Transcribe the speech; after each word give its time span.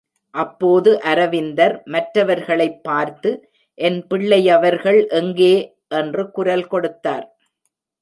அப்போது 0.33 1.01
அரவிந்தர் 1.01 1.81
மற்றவர்களைப் 1.85 2.83
பார்த்து, 2.83 3.31
என் 3.77 4.07
பிள்ளையவர்கள் 4.07 5.07
எங்கே? 5.13 5.55
என்று 5.95 6.31
குரல் 6.31 6.67
கொடுத்தார்! 6.67 7.25